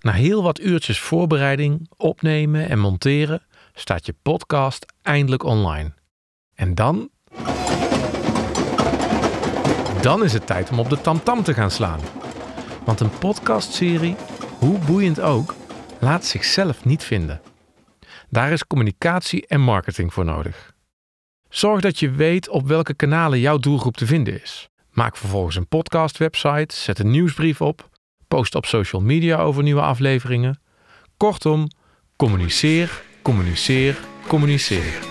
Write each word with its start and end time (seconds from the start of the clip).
Na 0.00 0.12
heel 0.12 0.42
wat 0.42 0.60
uurtjes 0.60 1.00
voorbereiding, 1.00 1.90
opnemen 1.96 2.68
en 2.68 2.78
monteren 2.78 3.42
staat 3.74 4.06
je 4.06 4.14
podcast 4.22 4.86
eindelijk 5.02 5.42
online. 5.42 5.92
En 6.54 6.74
dan. 6.74 7.10
Dan 10.02 10.24
is 10.24 10.32
het 10.32 10.46
tijd 10.46 10.70
om 10.70 10.78
op 10.78 10.88
de 10.88 11.00
tamtam 11.00 11.42
te 11.42 11.54
gaan 11.54 11.70
slaan. 11.70 12.00
Want 12.84 13.00
een 13.00 13.18
podcastserie, 13.18 14.16
hoe 14.58 14.78
boeiend 14.78 15.20
ook, 15.20 15.54
laat 16.00 16.24
zichzelf 16.24 16.84
niet 16.84 17.04
vinden. 17.04 17.40
Daar 18.30 18.52
is 18.52 18.66
communicatie 18.66 19.46
en 19.46 19.60
marketing 19.60 20.12
voor 20.12 20.24
nodig. 20.24 20.74
Zorg 21.48 21.80
dat 21.80 21.98
je 21.98 22.10
weet 22.10 22.48
op 22.48 22.66
welke 22.66 22.94
kanalen 22.94 23.40
jouw 23.40 23.58
doelgroep 23.58 23.96
te 23.96 24.06
vinden 24.06 24.42
is. 24.42 24.68
Maak 24.90 25.16
vervolgens 25.16 25.56
een 25.56 25.68
podcastwebsite, 25.68 26.74
zet 26.74 26.98
een 26.98 27.10
nieuwsbrief 27.10 27.60
op, 27.60 27.88
post 28.28 28.54
op 28.54 28.66
social 28.66 29.02
media 29.02 29.36
over 29.36 29.62
nieuwe 29.62 29.80
afleveringen. 29.80 30.60
Kortom, 31.16 31.68
communiceer, 32.16 33.02
communiceer, 33.22 33.98
communiceer. 34.26 35.06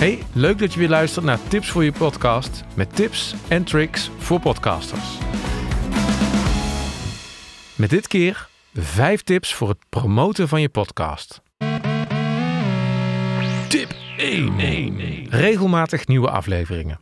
Hey, 0.00 0.22
leuk 0.32 0.58
dat 0.58 0.72
je 0.72 0.78
weer 0.78 0.88
luistert 0.88 1.24
naar 1.24 1.38
Tips 1.48 1.68
voor 1.68 1.84
je 1.84 1.92
podcast 1.92 2.64
met 2.74 2.96
tips 2.96 3.34
en 3.48 3.64
tricks 3.64 4.10
voor 4.18 4.40
podcasters. 4.40 5.18
Met 7.80 7.90
dit 7.90 8.08
keer 8.08 8.48
5 8.74 9.22
tips 9.22 9.54
voor 9.54 9.68
het 9.68 9.78
promoten 9.88 10.48
van 10.48 10.60
je 10.60 10.68
podcast. 10.68 11.42
Tip 13.68 13.94
1. 14.16 15.26
Regelmatig 15.30 16.06
nieuwe 16.06 16.30
afleveringen. 16.30 17.00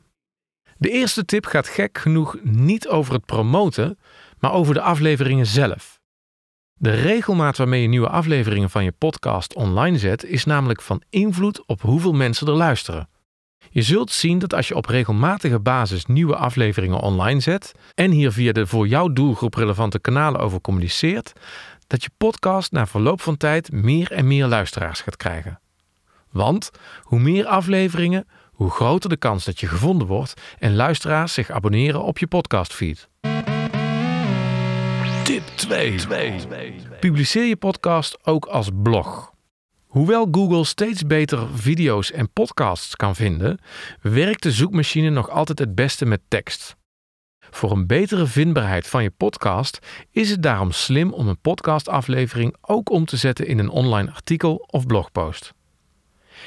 De 0.76 0.90
eerste 0.90 1.24
tip 1.24 1.46
gaat 1.46 1.68
gek 1.68 1.98
genoeg 1.98 2.36
niet 2.42 2.88
over 2.88 3.14
het 3.14 3.24
promoten, 3.24 3.98
maar 4.38 4.52
over 4.52 4.74
de 4.74 4.80
afleveringen 4.80 5.46
zelf. 5.46 6.00
De 6.74 6.90
regelmaat 6.90 7.56
waarmee 7.56 7.82
je 7.82 7.88
nieuwe 7.88 8.08
afleveringen 8.08 8.70
van 8.70 8.84
je 8.84 8.92
podcast 8.92 9.54
online 9.54 9.98
zet, 9.98 10.24
is 10.24 10.44
namelijk 10.44 10.82
van 10.82 11.02
invloed 11.10 11.66
op 11.66 11.80
hoeveel 11.80 12.12
mensen 12.12 12.46
er 12.46 12.52
luisteren. 12.52 13.08
Je 13.70 13.82
zult 13.82 14.10
zien 14.10 14.38
dat 14.38 14.54
als 14.54 14.68
je 14.68 14.76
op 14.76 14.86
regelmatige 14.86 15.60
basis 15.60 16.06
nieuwe 16.06 16.36
afleveringen 16.36 17.00
online 17.00 17.40
zet 17.40 17.72
en 17.94 18.10
hier 18.10 18.32
via 18.32 18.52
de 18.52 18.66
voor 18.66 18.88
jouw 18.88 19.12
doelgroep 19.12 19.54
relevante 19.54 19.98
kanalen 19.98 20.40
over 20.40 20.60
communiceert, 20.60 21.32
dat 21.86 22.02
je 22.02 22.10
podcast 22.16 22.72
na 22.72 22.86
verloop 22.86 23.20
van 23.20 23.36
tijd 23.36 23.72
meer 23.72 24.12
en 24.12 24.26
meer 24.26 24.46
luisteraars 24.46 25.00
gaat 25.00 25.16
krijgen. 25.16 25.60
Want 26.30 26.70
hoe 27.02 27.20
meer 27.20 27.46
afleveringen, 27.46 28.26
hoe 28.52 28.70
groter 28.70 29.08
de 29.08 29.16
kans 29.16 29.44
dat 29.44 29.60
je 29.60 29.66
gevonden 29.66 30.06
wordt 30.06 30.34
en 30.58 30.74
luisteraars 30.74 31.34
zich 31.34 31.50
abonneren 31.50 32.02
op 32.02 32.18
je 32.18 32.26
podcastfeed. 32.26 33.08
Tip 35.24 35.42
2. 35.54 35.96
Publiceer 37.00 37.44
je 37.44 37.56
podcast 37.56 38.18
ook 38.22 38.46
als 38.46 38.68
blog. 38.82 39.36
Hoewel 39.98 40.28
Google 40.30 40.64
steeds 40.64 41.06
beter 41.06 41.48
video's 41.54 42.12
en 42.12 42.32
podcasts 42.32 42.96
kan 42.96 43.14
vinden, 43.14 43.58
werkt 44.02 44.42
de 44.42 44.52
zoekmachine 44.52 45.10
nog 45.10 45.30
altijd 45.30 45.58
het 45.58 45.74
beste 45.74 46.06
met 46.06 46.20
tekst. 46.28 46.76
Voor 47.50 47.70
een 47.70 47.86
betere 47.86 48.26
vindbaarheid 48.26 48.86
van 48.86 49.02
je 49.02 49.10
podcast 49.10 49.78
is 50.10 50.30
het 50.30 50.42
daarom 50.42 50.72
slim 50.72 51.12
om 51.12 51.28
een 51.28 51.40
podcastaflevering 51.40 52.56
ook 52.60 52.90
om 52.90 53.04
te 53.04 53.16
zetten 53.16 53.46
in 53.46 53.58
een 53.58 53.70
online 53.70 54.10
artikel 54.10 54.54
of 54.70 54.86
blogpost. 54.86 55.52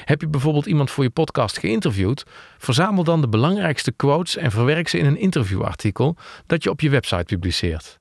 Heb 0.06 0.22
je 0.22 0.28
bijvoorbeeld 0.28 0.66
iemand 0.66 0.92
voor 0.92 1.04
je 1.04 1.10
podcast 1.10 1.60
geïnterviewd? 1.60 2.24
Verzamel 2.58 3.04
dan 3.04 3.22
de 3.22 3.30
belangrijkste 3.30 3.92
quotes 3.92 4.38
en 4.38 4.52
verwerk 4.52 4.88
ze 4.88 4.98
in 4.98 5.06
een 5.06 5.20
interviewartikel 5.20 6.16
dat 6.46 6.64
je 6.64 6.70
op 6.70 6.82
je 6.82 6.90
website 6.90 7.24
publiceert. 7.24 8.01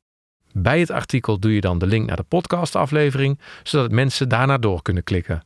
Bij 0.52 0.80
het 0.80 0.90
artikel 0.90 1.38
doe 1.38 1.54
je 1.54 1.60
dan 1.60 1.78
de 1.78 1.86
link 1.86 2.06
naar 2.06 2.16
de 2.16 2.22
podcastaflevering, 2.22 3.38
zodat 3.62 3.90
mensen 3.90 4.28
daarna 4.28 4.58
door 4.58 4.82
kunnen 4.82 5.04
klikken. 5.04 5.42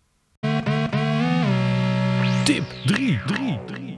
Tip 2.44 2.64
3. 2.84 3.20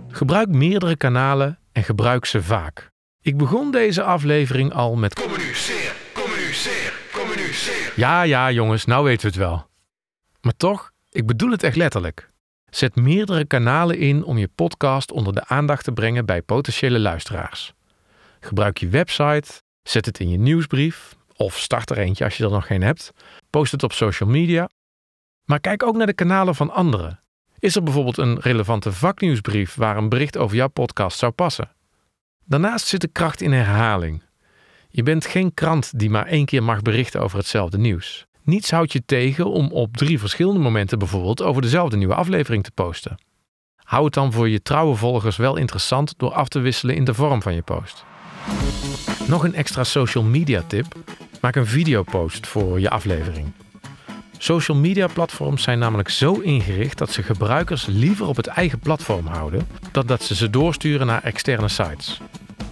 Gebruik 0.09 0.49
meerdere 0.49 0.97
kanalen 0.97 1.59
en 1.73 1.83
gebruik 1.85 2.25
ze 2.25 2.43
vaak. 2.43 2.91
Ik 3.23 3.37
begon 3.37 3.71
deze 3.71 4.03
aflevering 4.03 4.73
al 4.73 4.97
met 4.97 5.15
Communiceer, 5.15 5.95
communiceer, 6.15 6.93
communiceer. 7.13 7.93
ja, 7.97 8.23
ja, 8.23 8.51
jongens, 8.51 8.85
nou 8.85 9.05
weten 9.05 9.21
we 9.21 9.27
het 9.27 9.37
wel. 9.37 9.67
Maar 10.41 10.57
toch, 10.57 10.91
ik 11.11 11.27
bedoel 11.27 11.51
het 11.51 11.63
echt 11.63 11.77
letterlijk. 11.77 12.31
Zet 12.71 12.97
meerdere 12.97 13.45
kanalen 13.45 13.99
in 13.99 14.25
om 14.25 14.39
je 14.39 14.49
podcast 14.55 15.13
onder 15.13 15.35
de 15.35 15.47
aandacht 15.47 15.85
te 15.85 15.93
brengen 15.93 16.27
bij 16.27 16.43
potentiële 16.43 16.99
luisteraars. 16.99 17.75
Gebruik 18.41 18.79
je 18.79 18.89
website, 18.89 19.63
zet 19.89 20.07
het 20.07 20.21
in 20.21 20.29
je 20.29 20.39
nieuwsbrief 20.39 21.17
of 21.37 21.59
start 21.59 21.91
er 21.91 21.99
eentje 21.99 22.25
als 22.25 22.37
je 22.37 22.45
er 22.45 22.51
nog 22.51 22.67
geen 22.67 22.83
hebt. 22.83 23.13
Post 23.51 23.73
het 23.73 23.83
op 23.83 23.93
social 23.93 24.29
media. 24.29 24.69
Maar 25.45 25.61
kijk 25.61 25.83
ook 25.83 25.97
naar 25.97 26.07
de 26.07 26.13
kanalen 26.13 26.55
van 26.55 26.71
anderen. 26.71 27.21
Is 27.59 27.77
er 27.77 27.83
bijvoorbeeld 27.83 28.19
een 28.19 28.41
relevante 28.41 28.93
vaknieuwsbrief 28.93 29.75
waar 29.75 29.97
een 29.97 30.09
bericht 30.09 30.37
over 30.37 30.57
jouw 30.57 30.69
podcast 30.69 31.19
zou 31.19 31.33
passen? 31.33 31.71
Daarnaast 32.45 32.87
zit 32.87 33.01
de 33.01 33.09
kracht 33.09 33.41
in 33.41 33.53
herhaling. 33.53 34.23
Je 34.89 35.03
bent 35.03 35.27
geen 35.27 35.55
krant 35.55 35.99
die 35.99 36.11
maar 36.11 36.27
één 36.27 36.45
keer 36.45 36.63
mag 36.63 36.83
berichten 36.83 37.21
over 37.21 37.39
hetzelfde 37.39 37.79
nieuws. 37.79 38.27
Niets 38.43 38.71
houdt 38.71 38.93
je 38.93 39.03
tegen 39.07 39.51
om 39.51 39.73
op 39.73 39.97
drie 39.97 40.19
verschillende 40.19 40.61
momenten 40.61 40.99
bijvoorbeeld 40.99 41.43
over 41.43 41.63
dezelfde 41.63 41.97
nieuwe 41.97 42.15
aflevering 42.15 42.65
te 42.65 42.71
posten. 42.71 43.19
Hou 43.77 44.05
het 44.05 44.15
dan 44.15 44.33
voor 44.33 44.49
je 44.49 44.63
trouwe 44.63 44.95
volgers 44.95 45.37
wel 45.37 45.57
interessant 45.57 46.15
door 46.17 46.33
af 46.33 46.49
te 46.49 46.59
wisselen 46.59 46.95
in 46.95 47.05
de 47.05 47.15
vorm 47.15 47.43
van 47.43 47.55
je 47.55 47.63
post. 47.63 48.05
Nog 49.27 49.45
een 49.45 49.55
extra 49.55 49.85
social 49.85 50.25
media 50.25 50.63
tip: 50.67 50.95
maak 51.41 51.57
een 51.57 51.67
videopost 51.67 52.47
voor 52.47 52.81
je 52.81 52.91
aflevering. 52.91 53.53
Social 54.39 54.77
media 54.77 55.07
platforms 55.07 55.63
zijn 55.63 55.79
namelijk 55.79 56.09
zo 56.09 56.35
ingericht 56.35 56.99
dat 56.99 57.13
ze 57.13 57.23
gebruikers 57.23 57.87
liever 57.87 58.27
op 58.27 58.37
het 58.37 58.47
eigen 58.47 58.79
platform 58.79 59.27
houden 59.27 59.69
dan 59.93 60.07
dat 60.07 60.23
ze 60.23 60.35
ze 60.35 60.51
doorsturen 60.51 61.07
naar 61.07 61.23
externe 61.23 61.69
sites. 61.69 62.21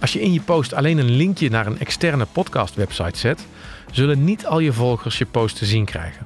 Als 0.01 0.13
je 0.13 0.21
in 0.21 0.33
je 0.33 0.41
post 0.41 0.73
alleen 0.73 0.97
een 0.97 1.15
linkje 1.15 1.49
naar 1.49 1.67
een 1.67 1.79
externe 1.79 2.25
podcastwebsite 2.31 3.17
zet, 3.17 3.45
zullen 3.91 4.23
niet 4.23 4.45
al 4.45 4.59
je 4.59 4.73
volgers 4.73 5.17
je 5.17 5.25
post 5.25 5.57
te 5.57 5.65
zien 5.65 5.85
krijgen. 5.85 6.25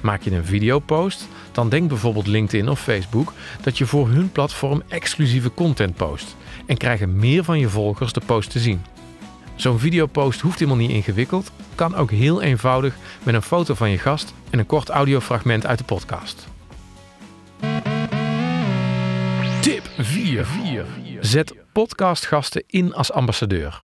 Maak 0.00 0.22
je 0.22 0.30
een 0.30 0.44
videopost, 0.44 1.28
dan 1.58 1.68
denk 1.68 1.88
bijvoorbeeld 1.88 2.26
LinkedIn 2.26 2.68
of 2.68 2.80
Facebook 2.80 3.32
dat 3.60 3.78
je 3.78 3.86
voor 3.86 4.08
hun 4.08 4.32
platform 4.32 4.82
exclusieve 4.88 5.54
content 5.54 5.96
post 5.96 6.36
en 6.66 6.76
krijgen 6.76 7.16
meer 7.16 7.44
van 7.44 7.58
je 7.58 7.68
volgers 7.68 8.12
de 8.12 8.20
post 8.26 8.50
te 8.50 8.58
zien. 8.58 8.84
Zo'n 9.54 9.78
videopost 9.78 10.40
hoeft 10.40 10.58
helemaal 10.58 10.80
niet 10.80 10.90
ingewikkeld, 10.90 11.50
kan 11.74 11.94
ook 11.94 12.10
heel 12.10 12.42
eenvoudig 12.42 12.96
met 13.22 13.34
een 13.34 13.42
foto 13.42 13.74
van 13.74 13.90
je 13.90 13.98
gast 13.98 14.34
en 14.50 14.58
een 14.58 14.66
kort 14.66 14.88
audiofragment 14.88 15.66
uit 15.66 15.78
de 15.78 15.84
podcast. 15.84 16.46
Tip 19.60 19.90
4. 19.96 20.46
Zet 21.20 21.54
podcastgasten 21.72 22.64
in 22.66 22.94
als 22.94 23.12
ambassadeur. 23.12 23.80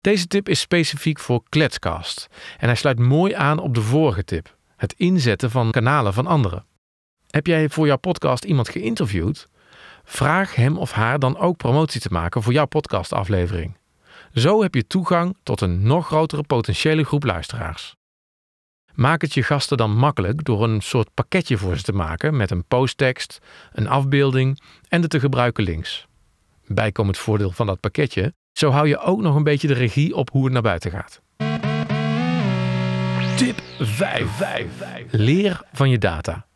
Deze 0.00 0.26
tip 0.26 0.48
is 0.48 0.60
specifiek 0.60 1.18
voor 1.18 1.42
Kletscast 1.48 2.28
en 2.58 2.66
hij 2.66 2.76
sluit 2.76 2.98
mooi 2.98 3.34
aan 3.34 3.58
op 3.58 3.74
de 3.74 3.82
vorige 3.82 4.24
tip: 4.24 4.56
het 4.76 4.92
inzetten 4.92 5.50
van 5.50 5.70
kanalen 5.70 6.14
van 6.14 6.26
anderen. 6.26 6.66
Heb 7.30 7.46
jij 7.46 7.68
voor 7.68 7.86
jouw 7.86 7.96
podcast 7.96 8.44
iemand 8.44 8.68
geïnterviewd? 8.68 9.48
Vraag 10.04 10.54
hem 10.54 10.76
of 10.78 10.92
haar 10.92 11.18
dan 11.18 11.38
ook 11.38 11.56
promotie 11.56 12.00
te 12.00 12.08
maken 12.10 12.42
voor 12.42 12.52
jouw 12.52 12.66
podcastaflevering. 12.66 13.76
Zo 14.34 14.62
heb 14.62 14.74
je 14.74 14.86
toegang 14.86 15.36
tot 15.42 15.60
een 15.60 15.82
nog 15.82 16.06
grotere 16.06 16.42
potentiële 16.42 17.04
groep 17.04 17.24
luisteraars. 17.24 17.96
Maak 18.94 19.20
het 19.20 19.34
je 19.34 19.42
gasten 19.42 19.76
dan 19.76 19.96
makkelijk 19.96 20.44
door 20.44 20.64
een 20.64 20.80
soort 20.80 21.14
pakketje 21.14 21.58
voor 21.58 21.76
ze 21.76 21.82
te 21.82 21.92
maken 21.92 22.36
met 22.36 22.50
een 22.50 22.64
posttekst, 22.64 23.38
een 23.72 23.88
afbeelding 23.88 24.60
en 24.88 25.00
de 25.00 25.08
te 25.08 25.20
gebruiken 25.20 25.64
links. 25.64 26.06
Bijkomend 26.66 27.18
voordeel 27.18 27.50
van 27.50 27.66
dat 27.66 27.80
pakketje, 27.80 28.34
zo 28.52 28.70
hou 28.70 28.88
je 28.88 28.98
ook 28.98 29.20
nog 29.20 29.34
een 29.34 29.42
beetje 29.42 29.68
de 29.68 29.74
regie 29.74 30.14
op 30.14 30.30
hoe 30.30 30.44
het 30.44 30.52
naar 30.52 30.62
buiten 30.62 30.90
gaat. 30.90 31.20
Tip 33.36 33.62
5. 33.78 34.42
Leer 35.10 35.60
van 35.72 35.90
je 35.90 35.98
data. 35.98 36.47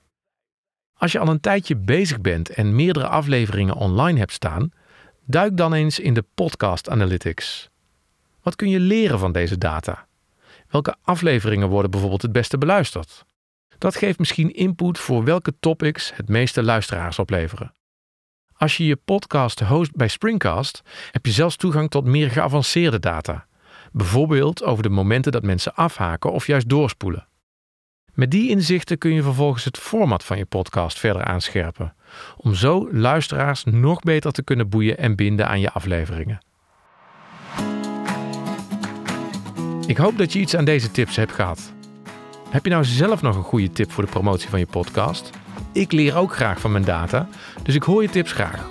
Als 1.02 1.12
je 1.12 1.18
al 1.18 1.28
een 1.28 1.40
tijdje 1.40 1.76
bezig 1.76 2.20
bent 2.20 2.50
en 2.50 2.74
meerdere 2.74 3.08
afleveringen 3.08 3.74
online 3.74 4.18
hebt 4.18 4.32
staan, 4.32 4.72
duik 5.24 5.56
dan 5.56 5.72
eens 5.72 5.98
in 5.98 6.14
de 6.14 6.24
podcast 6.34 6.90
analytics. 6.90 7.70
Wat 8.42 8.56
kun 8.56 8.68
je 8.68 8.80
leren 8.80 9.18
van 9.18 9.32
deze 9.32 9.58
data? 9.58 10.06
Welke 10.68 10.94
afleveringen 11.02 11.68
worden 11.68 11.90
bijvoorbeeld 11.90 12.22
het 12.22 12.32
beste 12.32 12.58
beluisterd? 12.58 13.24
Dat 13.78 13.96
geeft 13.96 14.18
misschien 14.18 14.54
input 14.54 14.98
voor 14.98 15.24
welke 15.24 15.54
topics 15.60 16.12
het 16.14 16.28
meeste 16.28 16.62
luisteraars 16.62 17.18
opleveren. 17.18 17.74
Als 18.52 18.76
je 18.76 18.86
je 18.86 18.96
podcast 18.96 19.60
host 19.60 19.96
bij 19.96 20.08
Springcast, 20.08 20.82
heb 21.10 21.26
je 21.26 21.32
zelfs 21.32 21.56
toegang 21.56 21.90
tot 21.90 22.04
meer 22.04 22.30
geavanceerde 22.30 22.98
data. 22.98 23.46
Bijvoorbeeld 23.92 24.62
over 24.62 24.82
de 24.82 24.88
momenten 24.88 25.32
dat 25.32 25.42
mensen 25.42 25.74
afhaken 25.74 26.32
of 26.32 26.46
juist 26.46 26.68
doorspoelen. 26.68 27.26
Met 28.12 28.30
die 28.30 28.48
inzichten 28.48 28.98
kun 28.98 29.12
je 29.12 29.22
vervolgens 29.22 29.64
het 29.64 29.78
format 29.78 30.24
van 30.24 30.38
je 30.38 30.44
podcast 30.44 30.98
verder 30.98 31.24
aanscherpen, 31.24 31.94
om 32.36 32.54
zo 32.54 32.88
luisteraars 32.92 33.64
nog 33.64 34.00
beter 34.00 34.32
te 34.32 34.42
kunnen 34.42 34.68
boeien 34.68 34.98
en 34.98 35.16
binden 35.16 35.48
aan 35.48 35.60
je 35.60 35.70
afleveringen. 35.70 36.40
Ik 39.86 39.96
hoop 39.96 40.18
dat 40.18 40.32
je 40.32 40.38
iets 40.38 40.56
aan 40.56 40.64
deze 40.64 40.90
tips 40.90 41.16
hebt 41.16 41.32
gehad. 41.32 41.72
Heb 42.50 42.64
je 42.64 42.70
nou 42.70 42.84
zelf 42.84 43.22
nog 43.22 43.36
een 43.36 43.42
goede 43.42 43.70
tip 43.70 43.90
voor 43.90 44.04
de 44.04 44.10
promotie 44.10 44.48
van 44.48 44.58
je 44.58 44.66
podcast? 44.66 45.30
Ik 45.72 45.92
leer 45.92 46.16
ook 46.16 46.34
graag 46.34 46.60
van 46.60 46.72
mijn 46.72 46.84
data, 46.84 47.28
dus 47.62 47.74
ik 47.74 47.82
hoor 47.82 48.02
je 48.02 48.08
tips 48.08 48.32
graag. 48.32 48.68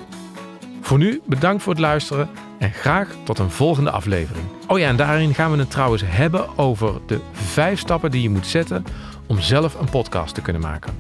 Voor 0.82 0.98
nu 0.98 1.22
bedankt 1.26 1.64
voor 1.64 1.74
het 1.74 1.82
luisteren 1.82 2.30
en 2.62 2.72
graag 2.72 3.16
tot 3.24 3.40
een 3.40 3.52
volgende 3.52 3.92
aflevering. 3.92 4.46
Oh 4.68 4.80
ja, 4.80 4.88
en 4.88 4.96
daarin 4.96 5.34
gaan 5.34 5.52
we 5.52 5.58
het 5.58 5.72
trouwens 5.72 6.04
hebben 6.06 6.58
over 6.58 6.94
de 7.06 7.20
vijf 7.32 7.80
stappen 7.80 8.12
die 8.12 8.22
je 8.22 8.30
moet 8.30 8.48
zetten 8.48 8.86
om 9.28 9.40
zelf 9.40 9.80
een 9.80 9.90
podcast 9.90 10.36
te 10.36 10.42
kunnen 10.42 10.62
maken. 10.62 10.94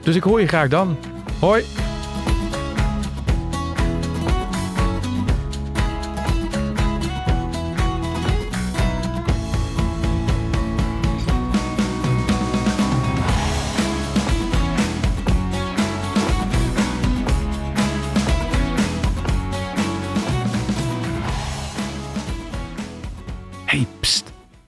Dus 0.00 0.16
ik 0.16 0.22
hoor 0.22 0.40
je 0.40 0.46
graag 0.46 0.68
dan. 0.68 0.96
Hoi! 1.38 1.64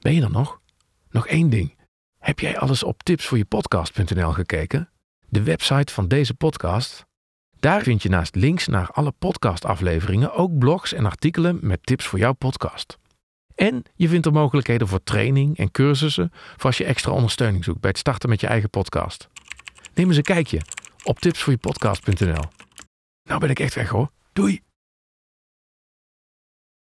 Ben 0.04 0.14
je 0.14 0.22
er 0.22 0.30
nog? 0.30 0.60
Nog 1.10 1.26
één 1.26 1.50
ding. 1.50 1.76
Heb 2.18 2.38
jij 2.38 2.58
alles 2.58 2.82
op 2.82 3.02
tipsvoorjepodcast.nl 3.02 4.32
gekeken? 4.32 4.90
De 5.28 5.42
website 5.42 5.92
van 5.92 6.08
deze 6.08 6.34
podcast? 6.34 7.06
Daar 7.60 7.82
vind 7.82 8.02
je 8.02 8.08
naast 8.08 8.34
links 8.34 8.66
naar 8.66 8.90
alle 8.90 9.12
podcastafleveringen 9.18 10.34
ook 10.34 10.58
blogs 10.58 10.92
en 10.92 11.04
artikelen 11.06 11.58
met 11.62 11.86
tips 11.86 12.06
voor 12.06 12.18
jouw 12.18 12.32
podcast. 12.32 12.98
En 13.54 13.82
je 13.94 14.08
vindt 14.08 14.26
er 14.26 14.32
mogelijkheden 14.32 14.88
voor 14.88 15.02
training 15.02 15.58
en 15.58 15.70
cursussen 15.70 16.30
voor 16.32 16.66
als 16.66 16.78
je 16.78 16.84
extra 16.84 17.12
ondersteuning 17.12 17.64
zoekt 17.64 17.80
bij 17.80 17.90
het 17.90 17.98
starten 17.98 18.28
met 18.28 18.40
je 18.40 18.46
eigen 18.46 18.70
podcast. 18.70 19.28
Neem 19.94 20.08
eens 20.08 20.16
een 20.16 20.22
kijkje 20.22 20.60
op 21.04 21.18
tipsvoorjepodcast.nl. 21.18 22.44
Nou 23.22 23.40
ben 23.40 23.50
ik 23.50 23.60
echt 23.60 23.74
weg 23.74 23.88
hoor. 23.88 24.10
Doei! 24.32 24.73